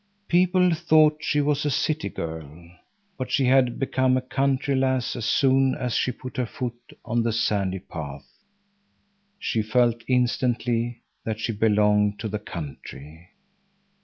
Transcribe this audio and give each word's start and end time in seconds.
People 0.27 0.73
thought 0.73 1.19
she 1.23 1.41
was 1.41 1.63
a 1.63 1.69
city 1.69 2.09
girl. 2.09 2.71
But 3.19 3.29
she 3.29 3.45
had 3.45 3.77
become 3.77 4.17
a 4.17 4.21
country 4.21 4.73
lass 4.73 5.15
as 5.15 5.25
soon 5.27 5.75
as 5.75 5.93
she 5.93 6.11
put 6.11 6.37
her 6.37 6.47
foot 6.47 6.97
on 7.05 7.21
the 7.21 7.31
sandy 7.31 7.77
path. 7.77 8.25
She 9.37 9.61
felt 9.61 10.03
instantly 10.07 11.03
that 11.23 11.39
she 11.39 11.51
belonged 11.53 12.17
to 12.17 12.27
the 12.27 12.39
country. 12.39 13.29